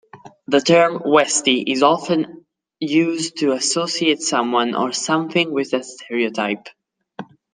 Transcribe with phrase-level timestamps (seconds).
[0.47, 2.43] The term "westie" is often
[2.79, 6.69] used to associate someone or something with a stereotype.